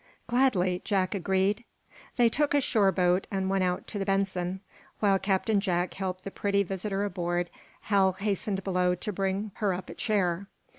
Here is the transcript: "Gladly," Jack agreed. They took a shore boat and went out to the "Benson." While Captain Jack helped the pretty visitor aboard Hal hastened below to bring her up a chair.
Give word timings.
"Gladly," 0.25 0.81
Jack 0.83 1.13
agreed. 1.13 1.63
They 2.17 2.27
took 2.27 2.55
a 2.55 2.61
shore 2.61 2.91
boat 2.91 3.27
and 3.29 3.51
went 3.51 3.63
out 3.63 3.85
to 3.89 3.99
the 3.99 4.05
"Benson." 4.05 4.61
While 4.99 5.19
Captain 5.19 5.59
Jack 5.59 5.93
helped 5.93 6.23
the 6.23 6.31
pretty 6.31 6.63
visitor 6.63 7.03
aboard 7.03 7.51
Hal 7.81 8.13
hastened 8.13 8.63
below 8.63 8.95
to 8.95 9.13
bring 9.13 9.51
her 9.57 9.75
up 9.75 9.91
a 9.91 9.93
chair. 9.93 10.47